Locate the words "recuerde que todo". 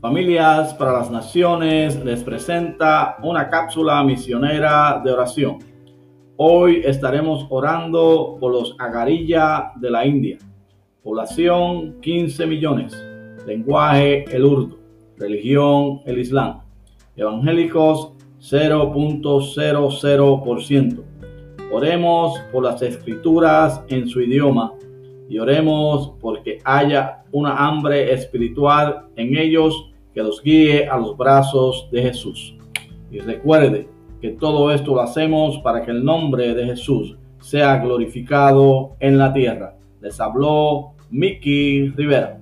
33.20-34.72